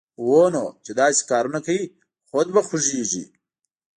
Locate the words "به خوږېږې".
2.53-3.23